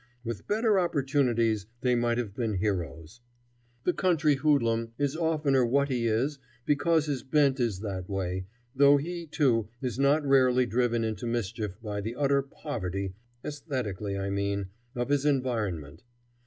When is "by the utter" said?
11.83-12.41